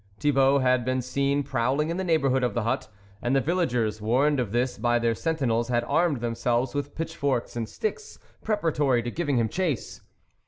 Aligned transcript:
Thi 0.19 0.31
bault 0.31 0.63
had 0.63 0.83
been 0.83 0.99
seen 1.03 1.43
prowling 1.43 1.91
in 1.91 1.97
the 1.97 2.03
neighbourhood 2.03 2.43
of 2.43 2.55
the 2.55 2.63
hut, 2.63 2.87
and 3.21 3.35
the 3.35 3.39
villagers, 3.39 4.01
warned 4.01 4.39
of 4.39 4.51
this 4.51 4.79
by 4.79 4.97
their 4.97 5.13
sentinels, 5.13 5.67
had 5.67 5.83
armed 5.83 6.21
themselves 6.21 6.73
with 6.73 6.95
pitch 6.95 7.15
forks 7.15 7.55
and 7.55 7.69
sticks 7.69 8.17
preparatory 8.43 9.03
to 9.03 9.11
giving 9.11 9.37
him 9.37 9.47
chase. 9.47 10.01